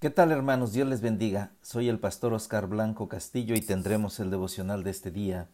¿Qué 0.00 0.10
tal 0.10 0.30
hermanos? 0.30 0.72
Dios 0.72 0.86
les 0.86 1.00
bendiga. 1.00 1.50
Soy 1.60 1.88
el 1.88 1.98
pastor 1.98 2.32
Oscar 2.32 2.68
Blanco 2.68 3.08
Castillo 3.08 3.56
y 3.56 3.60
tendremos 3.60 4.20
el 4.20 4.30
devocional 4.30 4.84
de 4.84 4.90
este 4.90 5.10
día, 5.10 5.48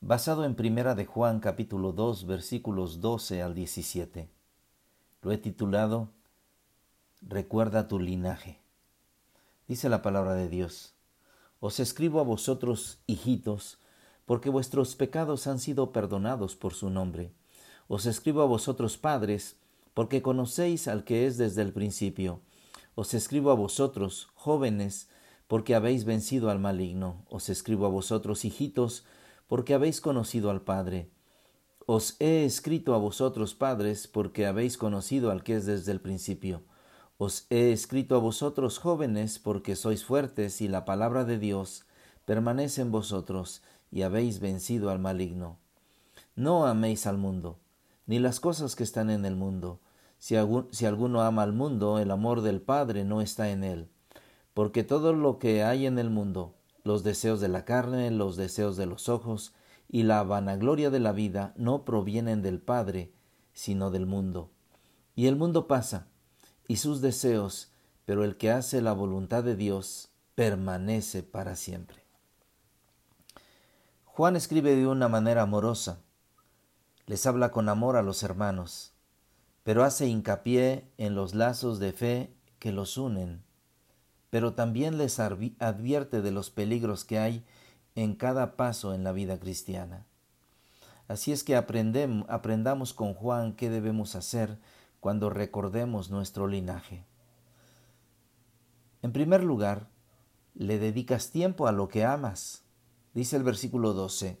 basado 0.00 0.44
en 0.44 0.56
Primera 0.56 0.96
de 0.96 1.06
Juan 1.06 1.38
capítulo 1.38 1.92
2 1.92 2.26
versículos 2.26 3.00
12 3.00 3.40
al 3.40 3.54
17. 3.54 4.28
Lo 5.22 5.30
he 5.30 5.38
titulado 5.38 6.08
Recuerda 7.22 7.86
tu 7.86 8.00
linaje. 8.00 8.58
Dice 9.68 9.88
la 9.88 10.02
palabra 10.02 10.34
de 10.34 10.48
Dios. 10.48 10.94
Os 11.60 11.78
escribo 11.78 12.18
a 12.18 12.24
vosotros, 12.24 12.98
hijitos, 13.06 13.78
porque 14.26 14.50
vuestros 14.50 14.96
pecados 14.96 15.46
han 15.46 15.60
sido 15.60 15.92
perdonados 15.92 16.56
por 16.56 16.74
su 16.74 16.90
nombre. 16.90 17.30
Os 17.86 18.06
escribo 18.06 18.42
a 18.42 18.46
vosotros, 18.46 18.98
padres, 18.98 19.54
porque 19.94 20.20
conocéis 20.20 20.88
al 20.88 21.04
que 21.04 21.28
es 21.28 21.38
desde 21.38 21.62
el 21.62 21.72
principio. 21.72 22.40
Os 23.00 23.14
escribo 23.14 23.52
a 23.52 23.54
vosotros, 23.54 24.26
jóvenes, 24.34 25.08
porque 25.46 25.76
habéis 25.76 26.04
vencido 26.04 26.50
al 26.50 26.58
maligno. 26.58 27.24
Os 27.30 27.48
escribo 27.48 27.86
a 27.86 27.88
vosotros, 27.88 28.44
hijitos, 28.44 29.04
porque 29.46 29.72
habéis 29.72 30.00
conocido 30.00 30.50
al 30.50 30.62
Padre. 30.62 31.08
Os 31.86 32.16
he 32.18 32.44
escrito 32.44 32.96
a 32.96 32.98
vosotros, 32.98 33.54
padres, 33.54 34.08
porque 34.08 34.46
habéis 34.46 34.76
conocido 34.76 35.30
al 35.30 35.44
que 35.44 35.54
es 35.54 35.64
desde 35.64 35.92
el 35.92 36.00
principio. 36.00 36.64
Os 37.18 37.46
he 37.50 37.70
escrito 37.70 38.16
a 38.16 38.18
vosotros, 38.18 38.80
jóvenes, 38.80 39.38
porque 39.38 39.76
sois 39.76 40.04
fuertes 40.04 40.60
y 40.60 40.66
la 40.66 40.84
palabra 40.84 41.24
de 41.24 41.38
Dios 41.38 41.84
permanece 42.24 42.80
en 42.80 42.90
vosotros 42.90 43.62
y 43.92 44.02
habéis 44.02 44.40
vencido 44.40 44.90
al 44.90 44.98
maligno. 44.98 45.60
No 46.34 46.66
améis 46.66 47.06
al 47.06 47.16
mundo, 47.16 47.60
ni 48.06 48.18
las 48.18 48.40
cosas 48.40 48.74
que 48.74 48.82
están 48.82 49.08
en 49.08 49.24
el 49.24 49.36
mundo 49.36 49.78
si, 50.18 50.36
alguno 50.36 51.22
ama 51.22 51.42
al 51.42 51.52
mundo, 51.52 51.98
el 51.98 52.10
amor 52.10 52.40
del 52.40 52.60
Padre 52.60 53.04
no 53.04 53.20
está 53.20 53.50
en 53.50 53.62
él. 53.62 53.88
Porque 54.52 54.82
todo 54.82 55.12
lo 55.12 55.38
que 55.38 55.62
hay 55.62 55.86
en 55.86 55.98
el 55.98 56.10
mundo, 56.10 56.54
los 56.82 57.04
deseos 57.04 57.40
de 57.40 57.48
la 57.48 57.64
carne, 57.64 58.10
los 58.10 58.36
deseos 58.36 58.76
de 58.76 58.86
los 58.86 59.08
ojos 59.08 59.54
y 59.88 60.02
la 60.02 60.22
vanagloria 60.24 60.90
de 60.90 60.98
la 60.98 61.12
vida 61.12 61.54
no 61.56 61.84
provienen 61.84 62.42
del 62.42 62.60
Padre, 62.60 63.12
sino 63.52 63.90
del 63.90 64.06
mundo. 64.06 64.50
Y 65.14 65.26
el 65.26 65.36
mundo 65.36 65.68
pasa, 65.68 66.08
y 66.66 66.76
sus 66.76 67.00
deseos, 67.00 67.70
pero 68.04 68.24
el 68.24 68.36
que 68.36 68.50
hace 68.50 68.82
la 68.82 68.92
voluntad 68.92 69.44
de 69.44 69.54
Dios 69.54 70.10
permanece 70.34 71.22
para 71.22 71.54
siempre. 71.56 72.04
Juan 74.04 74.34
escribe 74.34 74.74
de 74.74 74.86
una 74.86 75.08
manera 75.08 75.42
amorosa. 75.42 76.00
Les 77.06 77.24
habla 77.26 77.52
con 77.52 77.68
amor 77.68 77.96
a 77.96 78.02
los 78.02 78.22
hermanos 78.24 78.92
pero 79.68 79.84
hace 79.84 80.06
hincapié 80.06 80.90
en 80.96 81.14
los 81.14 81.34
lazos 81.34 81.78
de 81.78 81.92
fe 81.92 82.32
que 82.58 82.72
los 82.72 82.96
unen, 82.96 83.42
pero 84.30 84.54
también 84.54 84.96
les 84.96 85.20
advierte 85.20 86.22
de 86.22 86.30
los 86.30 86.48
peligros 86.48 87.04
que 87.04 87.18
hay 87.18 87.44
en 87.94 88.14
cada 88.14 88.56
paso 88.56 88.94
en 88.94 89.04
la 89.04 89.12
vida 89.12 89.38
cristiana. 89.38 90.06
Así 91.06 91.32
es 91.32 91.44
que 91.44 91.54
aprendamos 91.54 92.94
con 92.94 93.12
Juan 93.12 93.52
qué 93.52 93.68
debemos 93.68 94.14
hacer 94.14 94.58
cuando 95.00 95.28
recordemos 95.28 96.08
nuestro 96.08 96.46
linaje. 96.46 97.04
En 99.02 99.12
primer 99.12 99.44
lugar, 99.44 99.90
le 100.54 100.78
dedicas 100.78 101.30
tiempo 101.30 101.66
a 101.66 101.72
lo 101.72 101.88
que 101.88 102.06
amas. 102.06 102.62
Dice 103.12 103.36
el 103.36 103.42
versículo 103.42 103.92
12, 103.92 104.40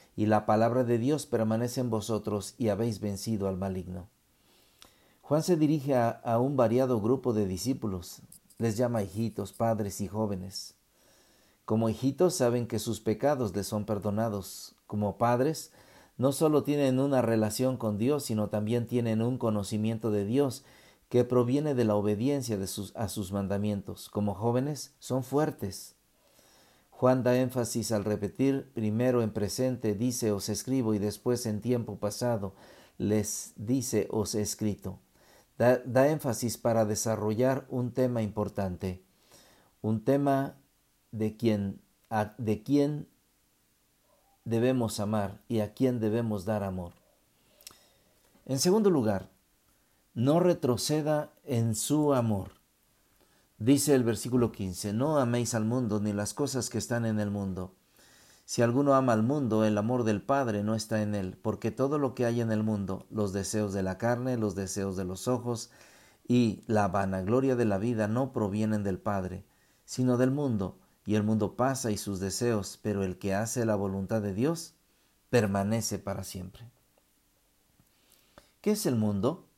y 0.15 0.25
la 0.25 0.45
palabra 0.45 0.83
de 0.83 0.97
Dios 0.97 1.25
permanece 1.25 1.81
en 1.81 1.89
vosotros 1.89 2.55
y 2.57 2.69
habéis 2.69 2.99
vencido 2.99 3.47
al 3.47 3.57
maligno. 3.57 4.09
Juan 5.21 5.43
se 5.43 5.55
dirige 5.55 5.95
a, 5.95 6.39
un 6.39 6.57
variado 6.57 6.99
grupo 6.99 7.31
de 7.31 7.47
discípulos, 7.47 8.21
les 8.57 8.75
llama 8.75 9.01
hijitos, 9.01 9.53
padres 9.53 10.01
y 10.01 10.07
jóvenes. 10.07 10.75
Como 11.63 11.87
hijitos 11.87 12.35
saben 12.35 12.67
que 12.67 12.79
sus 12.79 12.99
pecados 12.99 13.55
les 13.55 13.65
son 13.65 13.85
perdonados. 13.85 14.75
Como 14.87 15.17
padres, 15.17 15.71
no 16.17 16.33
solo 16.33 16.63
tienen 16.63 16.99
una 16.99 17.21
relación 17.21 17.77
con 17.77 17.97
Dios, 17.97 18.25
sino 18.25 18.49
también 18.49 18.87
tienen 18.87 19.21
un 19.21 19.37
conocimiento 19.37 20.11
de 20.11 20.25
Dios 20.25 20.65
que 21.07 21.23
proviene 21.23 21.75
de 21.75 21.85
la 21.85 21.95
obediencia 21.95 22.57
de 22.57 22.67
sus, 22.67 22.95
a 22.95 23.07
sus 23.07 23.31
mandamientos. 23.31 24.09
Como 24.09 24.33
jóvenes, 24.33 24.93
son 24.99 25.23
fuertes. 25.23 25.95
Juan 27.01 27.23
da 27.23 27.35
énfasis 27.35 27.91
al 27.93 28.05
repetir 28.05 28.71
primero 28.75 29.23
en 29.23 29.31
presente 29.33 29.95
dice 29.95 30.31
os 30.31 30.49
escribo 30.49 30.93
y 30.93 30.99
después 30.99 31.47
en 31.47 31.59
tiempo 31.59 31.97
pasado 31.97 32.53
les 32.99 33.53
dice 33.55 34.07
os 34.11 34.35
he 34.35 34.41
escrito. 34.41 34.99
Da, 35.57 36.07
énfasis 36.07 36.59
para 36.59 36.85
desarrollar 36.85 37.65
un 37.69 37.91
tema 37.91 38.21
importante, 38.21 39.01
un 39.81 40.05
tema 40.05 40.57
de 41.11 41.35
quien, 41.37 41.81
de 42.37 42.61
quién 42.61 43.07
debemos 44.45 44.99
amar 44.99 45.41
y 45.47 45.61
a 45.61 45.73
quién 45.73 45.99
debemos 45.99 46.45
dar 46.45 46.61
amor. 46.61 46.93
En 48.45 48.59
segundo 48.59 48.91
lugar, 48.91 49.27
no 50.13 50.39
retroceda 50.39 51.33
en 51.45 51.73
su 51.73 52.13
amor. 52.13 52.60
Dice 53.61 53.93
el 53.93 54.03
versículo 54.03 54.51
15, 54.51 54.91
no 54.91 55.19
améis 55.19 55.53
al 55.53 55.65
mundo 55.65 55.99
ni 55.99 56.13
las 56.13 56.33
cosas 56.33 56.71
que 56.71 56.79
están 56.79 57.05
en 57.05 57.19
el 57.19 57.29
mundo. 57.29 57.75
Si 58.43 58.63
alguno 58.63 58.95
ama 58.95 59.13
al 59.13 59.21
mundo, 59.21 59.65
el 59.65 59.77
amor 59.77 60.03
del 60.03 60.19
Padre 60.19 60.63
no 60.63 60.73
está 60.73 61.03
en 61.03 61.13
él, 61.13 61.37
porque 61.39 61.69
todo 61.69 61.99
lo 61.99 62.15
que 62.15 62.25
hay 62.25 62.41
en 62.41 62.51
el 62.51 62.63
mundo, 62.63 63.05
los 63.11 63.33
deseos 63.33 63.71
de 63.71 63.83
la 63.83 63.99
carne, 63.99 64.35
los 64.35 64.55
deseos 64.55 64.97
de 64.97 65.05
los 65.05 65.27
ojos 65.27 65.69
y 66.27 66.63
la 66.65 66.87
vanagloria 66.87 67.55
de 67.55 67.65
la 67.65 67.77
vida 67.77 68.07
no 68.07 68.33
provienen 68.33 68.83
del 68.83 68.97
Padre, 68.97 69.45
sino 69.85 70.17
del 70.17 70.31
mundo, 70.31 70.79
y 71.05 71.13
el 71.13 71.21
mundo 71.21 71.55
pasa 71.55 71.91
y 71.91 71.97
sus 71.97 72.19
deseos, 72.19 72.79
pero 72.81 73.03
el 73.03 73.19
que 73.19 73.35
hace 73.35 73.63
la 73.67 73.75
voluntad 73.75 74.23
de 74.23 74.33
Dios 74.33 74.73
permanece 75.29 75.99
para 75.99 76.23
siempre. 76.23 76.67
¿Qué 78.61 78.71
es 78.71 78.87
el 78.87 78.95
mundo? 78.95 79.50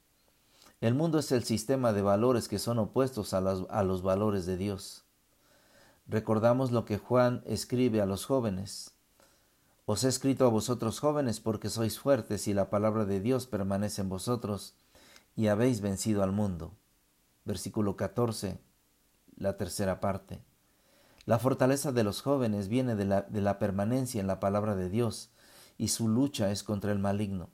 El 0.83 0.95
mundo 0.95 1.17
es 1.17 1.31
el 1.31 1.45
sistema 1.45 1.93
de 1.93 2.01
valores 2.01 2.49
que 2.49 2.59
son 2.59 2.77
opuestos 2.77 3.33
a, 3.33 3.39
los 3.39 4.01
valores 4.01 4.45
de 4.45 4.57
Dios. 4.57 5.05
Recordamos 6.09 6.73
lo 6.73 6.83
que 6.83 6.97
Juan 6.97 7.41
escribe 7.45 8.01
a 8.01 8.05
los 8.05 8.25
jóvenes. 8.25 8.91
Os 9.85 10.03
he 10.03 10.09
escrito 10.09 10.45
a 10.45 10.49
vosotros 10.49 10.99
jóvenes 10.99 11.39
porque 11.39 11.69
sois 11.69 11.97
fuertes 11.97 12.49
y 12.49 12.53
la 12.53 12.69
palabra 12.69 13.05
de 13.05 13.21
Dios 13.21 13.47
permanece 13.47 14.01
en 14.01 14.09
vosotros 14.09 14.75
y 15.37 15.47
habéis 15.47 15.79
vencido 15.79 16.21
al 16.21 16.33
mundo. 16.33 16.73
Versículo 17.45 17.95
14, 17.95 18.59
la 19.37 19.55
tercera 19.55 20.01
parte. 20.01 20.41
La 21.25 21.39
fortaleza 21.39 21.93
de 21.93 22.03
los 22.03 22.21
jóvenes 22.21 22.67
viene 22.67 22.95
de 22.95 23.05
la, 23.05 23.21
de 23.21 23.39
la 23.39 23.57
permanencia 23.57 24.19
en 24.19 24.27
la 24.27 24.41
palabra 24.41 24.75
de 24.75 24.89
Dios 24.89 25.29
y 25.77 25.87
su 25.87 26.09
lucha 26.09 26.51
es 26.51 26.61
contra 26.61 26.91
el 26.91 26.99
maligno. 26.99 27.47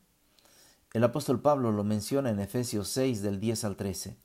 El 0.92 1.04
apóstol 1.04 1.40
Pablo 1.40 1.72
lo 1.72 1.84
menciona 1.84 2.32
en 2.32 2.40
Efesios 2.40 2.88
6 2.88 3.22
del 3.22 3.40
10 3.40 3.64
al 3.64 3.76
13. 3.76 4.18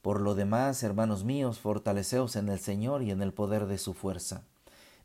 Por 0.00 0.22
lo 0.22 0.34
demás, 0.34 0.82
hermanos 0.82 1.22
míos, 1.22 1.58
fortaleceos 1.58 2.36
en 2.36 2.48
el 2.48 2.60
Señor 2.60 3.02
y 3.02 3.10
en 3.10 3.20
el 3.20 3.34
poder 3.34 3.66
de 3.66 3.76
su 3.76 3.92
fuerza. 3.92 4.44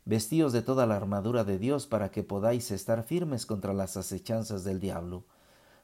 Vestíos 0.06 0.54
de 0.54 0.62
toda 0.62 0.86
la 0.86 0.96
armadura 0.96 1.44
de 1.44 1.58
Dios 1.58 1.86
para 1.86 2.10
que 2.10 2.22
podáis 2.22 2.70
estar 2.70 3.02
firmes 3.02 3.44
contra 3.44 3.74
las 3.74 3.98
acechanzas 3.98 4.64
del 4.64 4.80
diablo. 4.80 5.24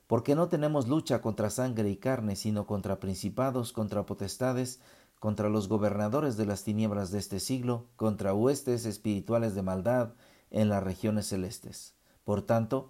Porque 0.07 0.35
no 0.35 0.49
tenemos 0.49 0.89
lucha 0.89 1.21
contra 1.21 1.51
sangre 1.51 1.91
y 1.91 1.97
carne, 1.97 2.35
sino 2.35 2.67
contra 2.67 2.99
principados, 2.99 3.75
contra 3.75 4.07
potestades, 4.07 4.81
contra 5.19 5.51
los 5.51 5.69
gobernadores 5.69 6.39
de 6.39 6.47
las 6.47 6.65
tinieblas 6.65 7.11
de 7.11 7.19
este 7.19 7.41
siglo, 7.41 7.89
contra 7.97 8.33
huestes 8.33 8.87
espirituales 8.87 9.55
de 9.55 9.61
maldad 9.61 10.15
en 10.51 10.71
las 10.71 10.83
regiones 10.83 11.27
celestes. 11.27 11.95
Por 12.25 12.41
tanto, 12.41 12.89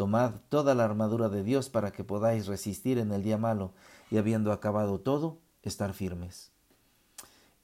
Tomad 0.00 0.36
toda 0.48 0.74
la 0.74 0.86
armadura 0.86 1.28
de 1.28 1.44
Dios 1.44 1.68
para 1.68 1.90
que 1.90 2.04
podáis 2.04 2.46
resistir 2.46 2.96
en 2.96 3.12
el 3.12 3.22
día 3.22 3.36
malo 3.36 3.74
y 4.10 4.16
habiendo 4.16 4.50
acabado 4.50 4.98
todo, 4.98 5.36
estar 5.62 5.92
firmes. 5.92 6.52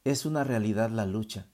Es 0.05 0.27
una 0.27 0.45
realidad 0.45 0.91
la 0.91 1.07
lucha, 1.07 1.47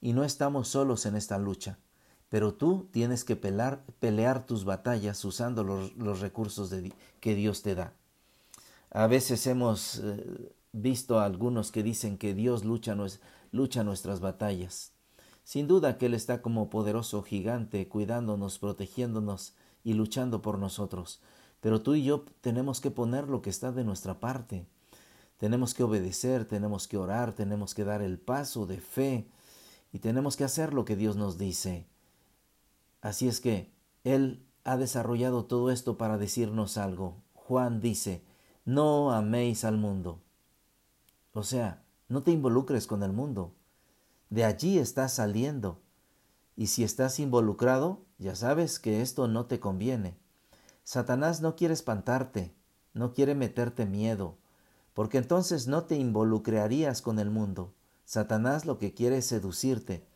y 0.00 0.12
no 0.12 0.22
estamos 0.22 0.68
solos 0.68 1.06
en 1.06 1.16
esta 1.16 1.38
lucha, 1.38 1.80
pero 2.28 2.54
tú 2.54 2.88
tienes 2.92 3.24
que 3.24 3.34
pelear 3.34 4.46
tus 4.46 4.64
batallas 4.64 5.24
usando 5.24 5.64
los, 5.64 6.20
recursos 6.20 6.72
que 7.18 7.34
Dios 7.34 7.62
te 7.62 7.74
da. 7.74 7.92
A 8.92 9.08
veces 9.08 9.44
hemos 9.48 9.98
eh, 10.04 10.52
visto 10.70 11.18
a 11.18 11.24
algunos 11.24 11.72
que 11.72 11.82
dicen 11.82 12.16
que 12.16 12.32
Dios 12.32 12.64
lucha, 12.64 12.96
lucha 13.50 13.82
nuestras 13.82 14.20
batallas. 14.20 14.92
Sin 15.42 15.66
duda 15.66 15.98
que 15.98 16.06
Él 16.06 16.14
está 16.14 16.42
como 16.42 16.70
poderoso 16.70 17.24
gigante, 17.24 17.88
cuidándonos, 17.88 18.60
protegiéndonos 18.60 19.54
y 19.84 19.94
luchando 19.94 20.42
por 20.42 20.58
nosotros. 20.58 21.20
Pero 21.60 21.82
tú 21.82 21.94
y 21.94 22.02
yo 22.02 22.24
tenemos 22.40 22.80
que 22.80 22.90
poner 22.90 23.28
lo 23.28 23.42
que 23.42 23.50
está 23.50 23.72
de 23.72 23.84
nuestra 23.84 24.20
parte. 24.20 24.66
Tenemos 25.36 25.74
que 25.74 25.82
obedecer, 25.82 26.44
tenemos 26.44 26.88
que 26.88 26.96
orar, 26.96 27.34
tenemos 27.34 27.74
que 27.74 27.84
dar 27.84 28.02
el 28.02 28.18
paso 28.18 28.66
de 28.66 28.78
fe 28.78 29.28
y 29.92 29.98
tenemos 29.98 30.36
que 30.36 30.44
hacer 30.44 30.72
lo 30.72 30.84
que 30.84 30.96
Dios 30.96 31.16
nos 31.16 31.38
dice. 31.38 31.86
Así 33.00 33.28
es 33.28 33.40
que 33.40 33.72
Él 34.04 34.46
ha 34.64 34.76
desarrollado 34.76 35.44
todo 35.44 35.70
esto 35.70 35.98
para 35.98 36.18
decirnos 36.18 36.78
algo. 36.78 37.22
Juan 37.34 37.80
dice, 37.80 38.24
no 38.64 39.12
améis 39.12 39.64
al 39.64 39.76
mundo. 39.76 40.20
O 41.32 41.42
sea, 41.42 41.82
no 42.08 42.22
te 42.22 42.30
involucres 42.30 42.86
con 42.86 43.02
el 43.02 43.12
mundo. 43.12 43.54
De 44.30 44.44
allí 44.44 44.78
estás 44.78 45.14
saliendo. 45.14 45.80
Y 46.56 46.68
si 46.68 46.84
estás 46.84 47.18
involucrado, 47.18 48.04
ya 48.22 48.34
sabes 48.34 48.78
que 48.78 49.02
esto 49.02 49.28
no 49.28 49.46
te 49.46 49.60
conviene. 49.60 50.16
Satanás 50.84 51.42
no 51.42 51.56
quiere 51.56 51.74
espantarte, 51.74 52.54
no 52.94 53.12
quiere 53.12 53.34
meterte 53.34 53.84
miedo, 53.84 54.38
porque 54.94 55.18
entonces 55.18 55.66
no 55.66 55.84
te 55.84 55.96
involucrarías 55.96 57.02
con 57.02 57.18
el 57.18 57.30
mundo. 57.30 57.74
Satanás 58.04 58.64
lo 58.64 58.78
que 58.78 58.94
quiere 58.94 59.18
es 59.18 59.26
seducirte. 59.26 60.06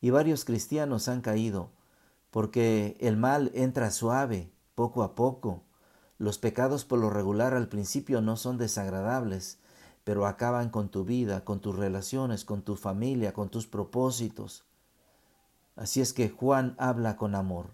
Y 0.00 0.10
varios 0.10 0.44
cristianos 0.44 1.08
han 1.08 1.22
caído, 1.22 1.70
porque 2.30 2.96
el 3.00 3.16
mal 3.16 3.50
entra 3.54 3.90
suave, 3.90 4.52
poco 4.74 5.02
a 5.02 5.14
poco. 5.14 5.64
Los 6.18 6.38
pecados 6.38 6.84
por 6.84 6.98
lo 6.98 7.08
regular 7.08 7.54
al 7.54 7.68
principio 7.68 8.20
no 8.20 8.36
son 8.36 8.58
desagradables, 8.58 9.58
pero 10.04 10.26
acaban 10.26 10.68
con 10.68 10.90
tu 10.90 11.04
vida, 11.04 11.44
con 11.44 11.60
tus 11.60 11.74
relaciones, 11.74 12.44
con 12.44 12.62
tu 12.62 12.76
familia, 12.76 13.32
con 13.32 13.48
tus 13.48 13.66
propósitos. 13.66 14.65
Así 15.76 16.00
es 16.00 16.12
que 16.12 16.28
Juan 16.30 16.74
habla 16.78 17.16
con 17.16 17.34
amor 17.34 17.70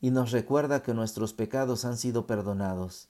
y 0.00 0.10
nos 0.10 0.30
recuerda 0.32 0.82
que 0.82 0.94
nuestros 0.94 1.32
pecados 1.32 1.84
han 1.84 1.96
sido 1.96 2.26
perdonados. 2.26 3.08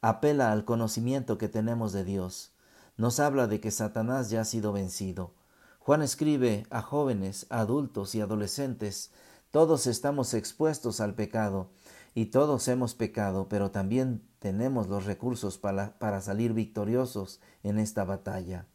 Apela 0.00 0.52
al 0.52 0.64
conocimiento 0.64 1.38
que 1.38 1.48
tenemos 1.48 1.92
de 1.92 2.04
Dios. 2.04 2.52
Nos 2.96 3.18
habla 3.18 3.46
de 3.46 3.60
que 3.60 3.70
Satanás 3.70 4.30
ya 4.30 4.42
ha 4.42 4.44
sido 4.44 4.72
vencido. 4.72 5.32
Juan 5.80 6.02
escribe 6.02 6.66
a 6.70 6.82
jóvenes, 6.82 7.46
adultos 7.50 8.14
y 8.14 8.20
adolescentes 8.20 9.10
todos 9.52 9.86
estamos 9.86 10.32
expuestos 10.32 11.02
al 11.02 11.14
pecado 11.14 11.68
y 12.14 12.26
todos 12.26 12.68
hemos 12.68 12.94
pecado, 12.94 13.50
pero 13.50 13.70
también 13.70 14.26
tenemos 14.38 14.88
los 14.88 15.04
recursos 15.04 15.58
para, 15.58 15.98
para, 15.98 16.22
salir 16.22 16.54
victoriosos 16.54 17.38
en 17.62 17.78
esta 17.78 18.04
batalla. 18.04 18.66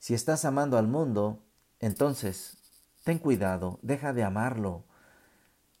Si 0.00 0.14
estás 0.14 0.44
amando 0.44 0.78
al 0.78 0.88
mundo, 0.88 1.44
entonces 1.78 2.58
ten 3.04 3.18
cuidado, 3.18 3.78
deja 3.82 4.12
de 4.12 4.24
amarlo. 4.24 4.84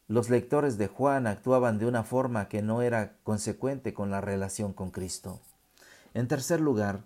Los 0.08 0.30
lectores 0.30 0.78
de 0.78 0.88
Juan 0.88 1.26
actuaban 1.26 1.78
de 1.78 1.86
una 1.86 2.04
forma 2.04 2.48
que 2.48 2.62
no 2.62 2.82
era 2.82 3.16
consecuente 3.22 3.94
con 3.94 4.10
la 4.10 4.20
relación 4.20 4.72
con 4.72 4.90
Cristo. 4.90 5.40
En 6.14 6.28
tercer 6.28 6.60
lugar, 6.60 7.04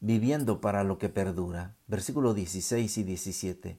viviendo 0.00 0.60
para 0.60 0.84
lo 0.84 0.98
que 0.98 1.08
perdura. 1.08 1.74
Versículo 1.86 2.34
16 2.34 2.98
y 2.98 3.02
17 3.02 3.78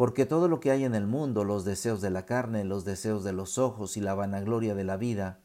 porque 0.00 0.24
todo 0.24 0.48
lo 0.48 0.60
que 0.60 0.70
hay 0.70 0.84
en 0.84 0.94
el 0.94 1.06
mundo, 1.06 1.44
los 1.44 1.66
deseos 1.66 2.00
de 2.00 2.08
la 2.08 2.24
carne, 2.24 2.64
los 2.64 2.86
deseos 2.86 3.22
de 3.22 3.34
los 3.34 3.58
ojos 3.58 3.98
y 3.98 4.00
la 4.00 4.14
vanagloria 4.14 4.74
de 4.74 4.82
la 4.82 4.96
vida, 4.96 5.40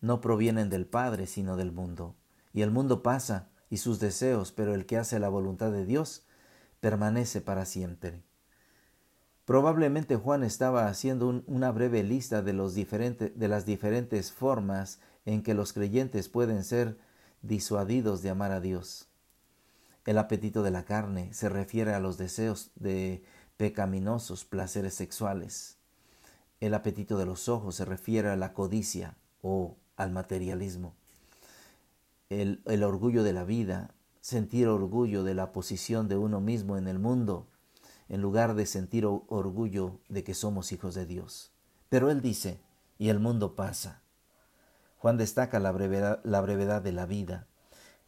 no 0.00 0.22
provienen 0.22 0.70
del 0.70 0.86
Padre, 0.86 1.26
sino 1.26 1.58
del 1.58 1.70
mundo. 1.70 2.14
Y 2.54 2.62
el 2.62 2.70
mundo 2.70 3.02
pasa, 3.02 3.50
y 3.68 3.76
sus 3.76 4.00
deseos, 4.00 4.52
pero 4.52 4.72
el 4.72 4.86
que 4.86 4.96
hace 4.96 5.18
la 5.18 5.28
voluntad 5.28 5.70
de 5.70 5.84
Dios 5.84 6.22
permanece 6.80 7.40
para 7.40 7.64
siempre. 7.64 8.22
Probablemente 9.44 10.16
Juan 10.16 10.44
estaba 10.44 10.86
haciendo 10.86 11.42
una 11.46 11.72
breve 11.72 12.02
lista 12.02 12.42
de, 12.42 12.52
los 12.52 12.74
de 12.74 13.48
las 13.48 13.66
diferentes 13.66 14.32
formas 14.32 15.00
en 15.24 15.42
que 15.42 15.54
los 15.54 15.72
creyentes 15.72 16.28
pueden 16.28 16.64
ser 16.64 16.98
disuadidos 17.42 18.22
de 18.22 18.30
amar 18.30 18.52
a 18.52 18.60
Dios. 18.60 19.08
El 20.06 20.18
apetito 20.18 20.62
de 20.62 20.70
la 20.70 20.84
carne 20.84 21.32
se 21.34 21.48
refiere 21.48 21.94
a 21.94 22.00
los 22.00 22.16
deseos 22.16 22.70
de 22.74 23.22
pecaminosos 23.56 24.44
placeres 24.44 24.94
sexuales. 24.94 25.78
El 26.60 26.74
apetito 26.74 27.18
de 27.18 27.26
los 27.26 27.48
ojos 27.48 27.74
se 27.76 27.84
refiere 27.84 28.28
a 28.28 28.36
la 28.36 28.52
codicia 28.52 29.16
o 29.42 29.76
al 29.96 30.12
materialismo. 30.12 30.94
El, 32.28 32.62
el, 32.66 32.84
orgullo 32.84 33.22
de 33.22 33.32
la 33.32 33.44
vida, 33.44 33.94
sentir 34.20 34.68
orgullo 34.68 35.24
de 35.24 35.34
la 35.34 35.52
posición 35.52 36.08
de 36.08 36.16
uno 36.16 36.40
mismo 36.40 36.76
en 36.76 36.88
el 36.88 36.98
mundo, 36.98 37.46
en 38.08 38.20
lugar 38.20 38.54
de 38.54 38.66
sentir 38.66 39.06
orgullo 39.06 40.00
de 40.08 40.24
que 40.24 40.34
somos 40.34 40.72
hijos 40.72 40.94
de 40.94 41.06
Dios. 41.06 41.52
Pero 41.88 42.10
él 42.10 42.20
dice, 42.20 42.60
y 42.98 43.08
el 43.08 43.18
mundo 43.18 43.56
pasa. 43.56 44.02
Juan 44.98 45.16
destaca 45.16 45.58
la 45.58 45.72
brevedad, 45.72 46.82
de 46.82 46.92
la 46.92 47.06
vida, 47.06 47.46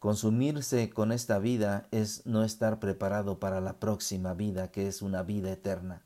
Consumirse 0.03 0.89
con 0.89 1.13
esta 1.13 1.39
vida 1.39 1.87
es 1.91 2.25
no 2.25 2.43
estar 2.43 2.81
preparado 2.81 3.39
para 3.39 3.61
la 3.61 3.79
próxima 3.79 4.33
vida, 4.33 4.69
que 4.69 4.89
es 4.89 5.01
una 5.01 5.23
vida 5.23 5.49
eterna. 5.49 6.01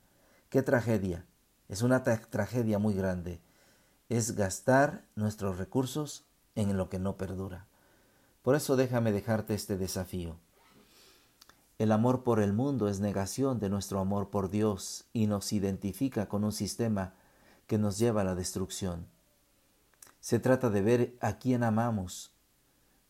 ¡Qué 0.51 0.61
tragedia! 0.61 1.25
Es 1.67 1.81
una 1.81 2.03
tragedia 2.03 2.77
muy 2.77 2.93
grande. 2.93 3.41
Es 4.07 4.35
gastar 4.35 5.03
nuestros 5.15 5.57
recursos 5.57 6.27
en 6.53 6.77
lo 6.77 6.89
que 6.89 6.99
no 6.99 7.17
perdura. 7.17 7.65
Por 8.47 8.55
eso 8.55 8.77
déjame 8.77 9.11
dejarte 9.11 9.53
este 9.53 9.77
desafío. 9.77 10.37
El 11.79 11.91
amor 11.91 12.23
por 12.23 12.39
el 12.39 12.53
mundo 12.53 12.87
es 12.87 13.01
negación 13.01 13.59
de 13.59 13.67
nuestro 13.67 13.99
amor 13.99 14.29
por 14.29 14.49
Dios 14.49 15.03
y 15.11 15.27
nos 15.27 15.51
identifica 15.51 16.29
con 16.29 16.45
un 16.45 16.53
sistema 16.53 17.13
que 17.65 17.77
nos 17.77 17.97
lleva 17.99 18.21
a 18.21 18.23
la 18.23 18.35
destrucción. 18.35 19.05
Se 20.21 20.39
trata 20.39 20.69
de 20.69 20.81
ver 20.81 21.17
a 21.19 21.39
quién 21.39 21.61
amamos 21.61 22.31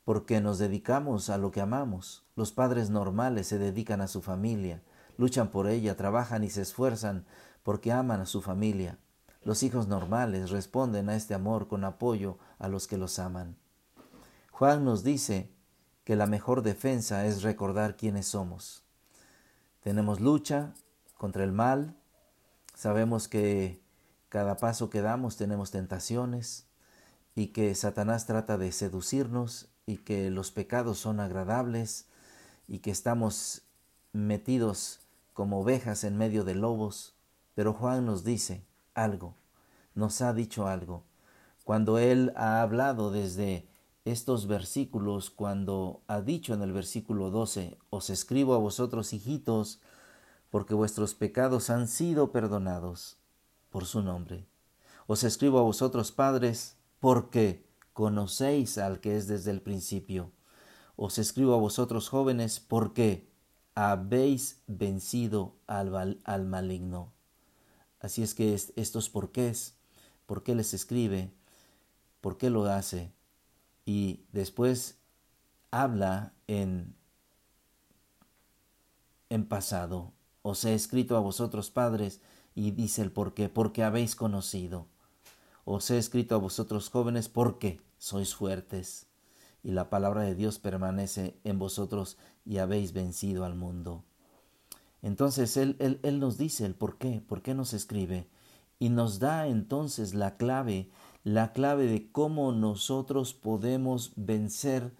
porque 0.05 0.41
nos 0.41 0.57
dedicamos 0.57 1.29
a 1.29 1.37
lo 1.37 1.51
que 1.51 1.61
amamos. 1.61 2.25
Los 2.35 2.51
padres 2.51 2.89
normales 2.89 3.45
se 3.45 3.59
dedican 3.59 4.01
a 4.01 4.07
su 4.07 4.23
familia, 4.23 4.81
luchan 5.19 5.51
por 5.51 5.67
ella, 5.67 5.95
trabajan 5.95 6.43
y 6.45 6.49
se 6.49 6.63
esfuerzan 6.63 7.27
porque 7.61 7.91
aman 7.91 8.21
a 8.21 8.25
su 8.25 8.41
familia. 8.41 8.97
Los 9.43 9.61
hijos 9.61 9.87
normales 9.87 10.49
responden 10.49 11.09
a 11.09 11.15
este 11.15 11.35
amor 11.35 11.67
con 11.67 11.83
apoyo 11.83 12.39
a 12.57 12.67
los 12.69 12.87
que 12.87 12.97
los 12.97 13.19
aman. 13.19 13.55
Juan 14.57 14.83
nos 14.83 15.03
dice 15.03 15.51
que 16.03 16.15
la 16.15 16.25
mejor 16.25 16.63
defensa 16.63 17.27
es 17.27 17.43
recordar 17.43 17.95
quiénes 17.95 18.25
somos. 18.25 18.83
Tenemos 19.81 20.19
lucha 20.19 20.73
contra 21.15 21.43
el 21.43 21.51
mal, 21.51 21.95
sabemos 22.73 23.27
que 23.27 23.79
cada 24.29 24.57
paso 24.57 24.89
que 24.89 25.03
damos 25.03 25.37
tenemos 25.37 25.69
tentaciones 25.69 26.65
y 27.35 27.49
que 27.49 27.75
Satanás 27.75 28.25
trata 28.25 28.57
de 28.57 28.71
seducirnos 28.71 29.69
y 29.85 29.97
que 29.97 30.31
los 30.31 30.49
pecados 30.49 30.97
son 30.97 31.19
agradables 31.19 32.07
y 32.67 32.79
que 32.79 32.89
estamos 32.89 33.61
metidos 34.11 35.01
como 35.33 35.59
ovejas 35.59 36.03
en 36.03 36.17
medio 36.17 36.43
de 36.43 36.55
lobos. 36.55 37.13
Pero 37.53 37.73
Juan 37.73 38.07
nos 38.07 38.23
dice 38.23 38.65
algo, 38.95 39.35
nos 39.93 40.23
ha 40.23 40.33
dicho 40.33 40.67
algo. 40.67 41.03
Cuando 41.63 41.99
él 41.99 42.33
ha 42.35 42.63
hablado 42.63 43.11
desde 43.11 43.67
estos 44.11 44.47
versículos, 44.47 45.29
cuando 45.29 46.01
ha 46.07 46.21
dicho 46.21 46.53
en 46.53 46.61
el 46.61 46.71
versículo 46.71 47.29
12, 47.29 47.77
os 47.89 48.09
escribo 48.09 48.53
a 48.53 48.57
vosotros 48.57 49.11
hijitos, 49.13 49.81
porque 50.49 50.73
vuestros 50.73 51.13
pecados 51.13 51.69
han 51.69 51.87
sido 51.87 52.31
perdonados 52.31 53.17
por 53.69 53.85
su 53.85 54.01
nombre. 54.01 54.47
Os 55.07 55.23
escribo 55.23 55.59
a 55.59 55.63
vosotros 55.63 56.11
padres, 56.11 56.77
porque 56.99 57.65
conocéis 57.93 58.77
al 58.77 58.99
que 58.99 59.17
es 59.17 59.27
desde 59.27 59.51
el 59.51 59.61
principio. 59.61 60.31
Os 60.95 61.17
escribo 61.17 61.53
a 61.53 61.57
vosotros 61.57 62.09
jóvenes 62.09 62.59
porque 62.59 63.29
habéis 63.75 64.61
vencido 64.67 65.55
al, 65.67 66.21
al 66.23 66.45
maligno. 66.45 67.11
Así 67.99 68.23
es 68.23 68.33
que 68.33 68.53
estos 68.53 69.09
porqués, 69.09 69.75
por 70.25 70.43
qué 70.43 70.55
les 70.55 70.73
escribe, 70.73 71.31
por 72.21 72.37
qué 72.37 72.49
lo 72.49 72.65
hace, 72.65 73.11
y 73.87 74.25
después 74.33 74.99
habla 75.71 76.33
en, 76.47 76.93
en 79.29 79.45
pasado. 79.47 80.11
Os 80.41 80.65
he 80.65 80.73
escrito 80.73 81.15
a 81.15 81.21
vosotros 81.21 81.71
padres, 81.71 82.19
y 82.53 82.71
dice 82.71 83.01
el 83.01 83.13
por 83.13 83.33
qué, 83.33 83.47
porque 83.47 83.85
habéis 83.85 84.17
conocido. 84.17 84.87
Os 85.63 85.89
he 85.89 85.97
escrito 85.97 86.35
a 86.35 86.37
vosotros 86.37 86.89
jóvenes 86.89 87.29
porque 87.29 87.79
sois 87.97 88.35
fuertes, 88.35 89.07
y 89.63 89.71
la 89.71 89.89
palabra 89.89 90.23
de 90.23 90.35
Dios 90.35 90.59
permanece 90.59 91.39
en 91.45 91.57
vosotros 91.57 92.17
y 92.45 92.57
habéis 92.57 92.91
vencido 92.91 93.45
al 93.45 93.55
mundo. 93.55 94.03
Entonces 95.01 95.55
él, 95.55 95.77
él, 95.79 96.01
él 96.03 96.19
nos 96.19 96.37
dice 96.37 96.65
el 96.65 96.75
por 96.75 96.97
qué, 96.97 97.21
por 97.21 97.41
qué 97.41 97.53
nos 97.53 97.71
escribe, 97.73 98.27
y 98.79 98.89
nos 98.89 99.19
da 99.19 99.47
entonces 99.47 100.13
la 100.13 100.35
clave, 100.35 100.89
la 101.27 101.51
clave 101.51 101.87
de 101.87 102.09
cómo 102.09 102.53
nosotros 102.53 103.33
podemos 103.33 104.13
vencer 104.15 104.93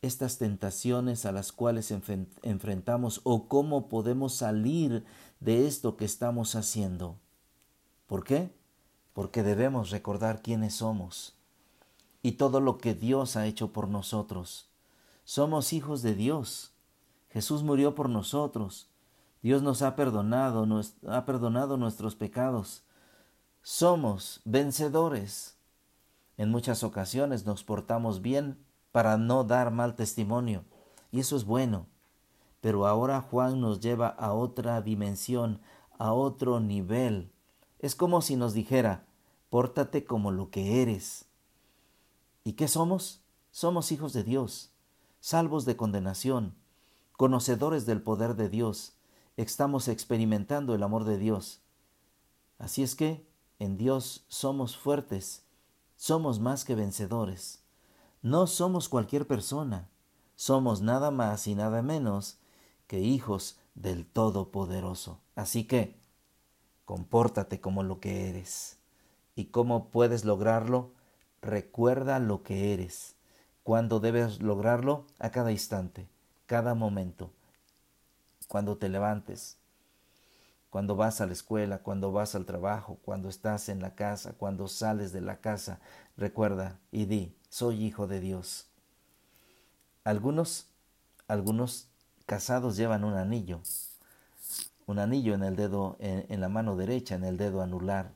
estas 0.00 0.38
tentaciones 0.38 1.26
a 1.26 1.32
las 1.32 1.52
cuales 1.52 1.90
enfrentamos 1.90 3.20
o 3.24 3.48
cómo 3.48 3.90
podemos 3.90 4.32
salir 4.32 5.04
de 5.40 5.66
esto 5.66 5.98
que 5.98 6.06
estamos 6.06 6.54
haciendo. 6.54 7.18
¿Por 8.06 8.24
qué? 8.24 8.50
Porque 9.12 9.42
debemos 9.42 9.90
recordar 9.90 10.40
quiénes 10.40 10.76
somos 10.76 11.34
y 12.22 12.32
todo 12.32 12.60
lo 12.60 12.78
que 12.78 12.94
Dios 12.94 13.36
ha 13.36 13.46
hecho 13.46 13.74
por 13.74 13.88
nosotros. 13.88 14.70
Somos 15.24 15.74
hijos 15.74 16.00
de 16.00 16.14
Dios. 16.14 16.72
Jesús 17.28 17.62
murió 17.62 17.94
por 17.94 18.08
nosotros. 18.08 18.88
Dios 19.42 19.62
nos 19.62 19.82
ha 19.82 19.96
perdonado, 19.96 20.66
ha 21.08 21.26
perdonado 21.26 21.76
nuestros 21.76 22.14
pecados. 22.14 22.84
Somos 23.64 24.40
vencedores. 24.44 25.56
En 26.36 26.50
muchas 26.50 26.82
ocasiones 26.82 27.46
nos 27.46 27.62
portamos 27.62 28.20
bien 28.20 28.58
para 28.90 29.16
no 29.16 29.44
dar 29.44 29.70
mal 29.70 29.94
testimonio, 29.94 30.64
y 31.12 31.20
eso 31.20 31.36
es 31.36 31.44
bueno. 31.44 31.86
Pero 32.60 32.88
ahora 32.88 33.20
Juan 33.20 33.60
nos 33.60 33.78
lleva 33.78 34.08
a 34.08 34.32
otra 34.32 34.82
dimensión, 34.82 35.60
a 35.96 36.12
otro 36.12 36.58
nivel. 36.58 37.30
Es 37.78 37.94
como 37.94 38.20
si 38.20 38.34
nos 38.34 38.52
dijera, 38.52 39.06
pórtate 39.48 40.04
como 40.04 40.32
lo 40.32 40.50
que 40.50 40.82
eres. 40.82 41.26
¿Y 42.42 42.54
qué 42.54 42.66
somos? 42.66 43.22
Somos 43.52 43.92
hijos 43.92 44.12
de 44.12 44.24
Dios, 44.24 44.72
salvos 45.20 45.66
de 45.66 45.76
condenación, 45.76 46.56
conocedores 47.16 47.86
del 47.86 48.02
poder 48.02 48.34
de 48.34 48.48
Dios, 48.48 48.94
estamos 49.36 49.86
experimentando 49.86 50.74
el 50.74 50.82
amor 50.82 51.04
de 51.04 51.16
Dios. 51.16 51.60
Así 52.58 52.82
es 52.82 52.96
que 52.96 53.30
en 53.62 53.76
Dios 53.76 54.24
somos 54.26 54.76
fuertes, 54.76 55.44
somos 55.94 56.40
más 56.40 56.64
que 56.64 56.74
vencedores. 56.74 57.62
No 58.20 58.48
somos 58.48 58.88
cualquier 58.88 59.28
persona, 59.28 59.88
somos 60.34 60.80
nada 60.80 61.12
más 61.12 61.46
y 61.46 61.54
nada 61.54 61.80
menos 61.80 62.38
que 62.88 62.98
hijos 62.98 63.60
del 63.76 64.04
Todopoderoso. 64.04 65.20
Así 65.36 65.62
que, 65.64 65.96
compórtate 66.84 67.60
como 67.60 67.84
lo 67.84 68.00
que 68.00 68.28
eres. 68.28 68.78
¿Y 69.36 69.46
cómo 69.46 69.90
puedes 69.90 70.24
lograrlo? 70.24 70.90
Recuerda 71.40 72.18
lo 72.18 72.42
que 72.42 72.74
eres. 72.74 73.14
¿Cuándo 73.62 74.00
debes 74.00 74.42
lograrlo? 74.42 75.06
A 75.20 75.30
cada 75.30 75.52
instante, 75.52 76.08
cada 76.46 76.74
momento. 76.74 77.30
Cuando 78.48 78.76
te 78.76 78.88
levantes, 78.88 79.61
cuando 80.72 80.96
vas 80.96 81.20
a 81.20 81.26
la 81.26 81.34
escuela, 81.34 81.82
cuando 81.82 82.12
vas 82.12 82.34
al 82.34 82.46
trabajo, 82.46 82.98
cuando 83.04 83.28
estás 83.28 83.68
en 83.68 83.82
la 83.82 83.94
casa, 83.94 84.32
cuando 84.38 84.68
sales 84.68 85.12
de 85.12 85.20
la 85.20 85.36
casa, 85.36 85.80
recuerda 86.16 86.78
y 86.90 87.04
di, 87.04 87.36
soy 87.50 87.84
hijo 87.84 88.06
de 88.06 88.20
Dios. 88.20 88.68
Algunos, 90.02 90.68
algunos 91.28 91.88
casados 92.24 92.78
llevan 92.78 93.04
un 93.04 93.12
anillo, 93.12 93.60
un 94.86 94.98
anillo 94.98 95.34
en 95.34 95.42
el 95.42 95.56
dedo, 95.56 95.98
en, 96.00 96.24
en 96.30 96.40
la 96.40 96.48
mano 96.48 96.74
derecha, 96.74 97.16
en 97.16 97.24
el 97.24 97.36
dedo 97.36 97.60
anular, 97.60 98.14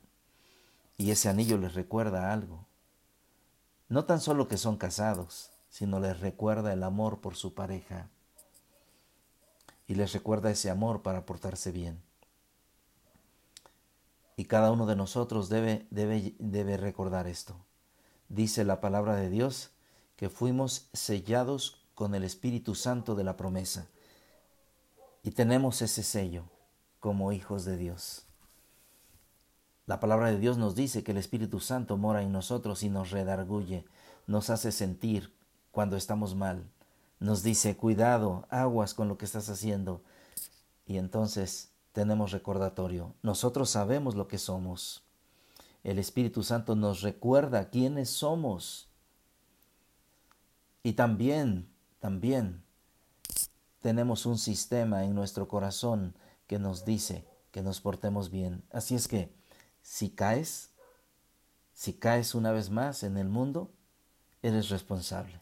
y 0.97 1.11
ese 1.11 1.29
anillo 1.29 1.59
les 1.59 1.75
recuerda 1.75 2.33
algo. 2.33 2.65
No 3.87 4.05
tan 4.05 4.19
solo 4.19 4.47
que 4.47 4.57
son 4.57 4.77
casados, 4.77 5.51
sino 5.69 5.99
les 5.99 6.19
recuerda 6.21 6.73
el 6.73 6.81
amor 6.81 7.21
por 7.21 7.35
su 7.35 7.53
pareja 7.53 8.09
y 9.85 9.93
les 9.93 10.11
recuerda 10.11 10.49
ese 10.49 10.71
amor 10.71 11.03
para 11.03 11.23
portarse 11.23 11.71
bien. 11.71 12.06
Y 14.37 14.45
cada 14.45 14.71
uno 14.71 14.85
de 14.85 14.95
nosotros 14.95 15.49
debe, 15.49 15.85
debe, 15.91 16.33
debe 16.39 16.77
recordar 16.77 17.27
esto 17.27 17.67
dice 18.29 18.63
la 18.63 18.81
palabra 18.81 19.15
de 19.15 19.29
Dios 19.29 19.71
que 20.15 20.29
fuimos 20.29 20.89
sellados 20.93 21.85
con 21.95 22.15
el 22.15 22.23
Espíritu 22.23 22.75
Santo 22.75 23.15
de 23.15 23.23
la 23.23 23.37
promesa. 23.37 23.87
Y 25.23 25.31
tenemos 25.31 25.81
ese 25.81 26.03
sello 26.03 26.45
como 26.99 27.31
hijos 27.31 27.65
de 27.65 27.77
Dios. 27.77 28.25
La 29.85 29.99
palabra 29.99 30.31
de 30.31 30.39
Dios 30.39 30.57
nos 30.57 30.75
dice 30.75 31.03
que 31.03 31.11
el 31.11 31.17
Espíritu 31.17 31.59
Santo 31.59 31.97
mora 31.97 32.21
en 32.21 32.31
nosotros 32.31 32.83
y 32.83 32.89
nos 32.89 33.11
redarguye, 33.11 33.85
nos 34.25 34.49
hace 34.49 34.71
sentir 34.71 35.33
cuando 35.71 35.95
estamos 35.95 36.35
mal. 36.35 36.69
Nos 37.19 37.41
dice, 37.41 37.77
cuidado, 37.77 38.45
aguas 38.49 38.93
con 38.93 39.07
lo 39.07 39.17
que 39.17 39.25
estás 39.25 39.49
haciendo. 39.49 40.01
Y 40.85 40.97
entonces 40.97 41.71
tenemos 41.97 42.29
recordatorio. 42.29 43.15
Nosotros 43.23 43.71
sabemos 43.71 44.13
lo 44.13 44.27
que 44.27 44.37
somos. 44.37 45.01
El 45.83 45.97
Espíritu 45.97 46.43
Santo 46.43 46.75
nos 46.75 47.01
recuerda 47.01 47.71
quiénes 47.71 48.11
somos. 48.11 48.87
Y 50.83 50.93
también, 50.93 51.67
también 51.99 52.63
tenemos 53.81 54.27
un 54.27 54.37
sistema 54.37 55.05
en 55.05 55.15
nuestro 55.15 55.47
corazón 55.47 56.13
que 56.45 56.59
nos 56.59 56.85
dice 56.85 57.27
que 57.49 57.63
nos 57.63 57.81
portemos 57.81 58.29
bien. 58.29 58.63
Así 58.71 58.93
es 58.93 59.07
que, 59.07 59.33
si 59.81 60.11
caes, 60.11 60.69
si 61.73 61.93
caes 61.93 62.35
una 62.35 62.51
vez 62.51 62.69
más 62.69 63.01
en 63.01 63.17
el 63.17 63.27
mundo, 63.27 63.71
eres 64.43 64.69
responsable. 64.69 65.41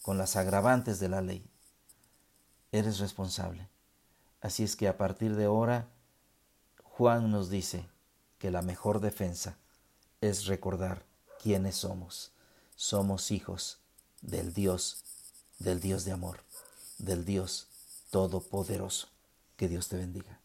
Con 0.00 0.16
las 0.16 0.36
agravantes 0.36 1.00
de 1.00 1.10
la 1.10 1.20
ley, 1.20 1.46
eres 2.72 2.98
responsable. 2.98 3.73
Así 4.44 4.62
es 4.62 4.76
que 4.76 4.88
a 4.88 4.98
partir 4.98 5.36
de 5.36 5.46
ahora, 5.46 5.88
Juan 6.82 7.30
nos 7.30 7.48
dice, 7.48 7.88
que 8.38 8.50
la 8.50 8.60
mejor 8.60 9.00
defensa 9.00 9.56
es 10.20 10.44
recordar 10.44 11.06
quiénes 11.42 11.76
somos. 11.76 12.30
Somos 12.76 13.30
hijos 13.30 13.78
del 14.20 14.52
Dios, 14.52 15.02
del 15.58 15.80
Dios 15.80 16.04
de 16.04 16.12
amor, 16.12 16.40
del 16.98 17.24
Dios 17.24 17.68
todopoderoso. 18.10 19.08
Que 19.56 19.66
Dios 19.66 19.88
te 19.88 19.96
bendiga. 19.96 20.43